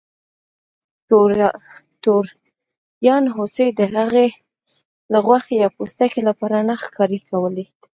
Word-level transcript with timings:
توریانو 2.03 3.29
هوسۍ 3.35 3.67
د 3.79 3.81
هغې 3.95 4.27
له 5.11 5.17
غوښې 5.25 5.55
یا 5.63 5.69
پوستکي 5.75 6.21
لپاره 6.29 6.57
نه 6.67 6.75
ښکار 6.83 7.11
کولې. 7.29 7.65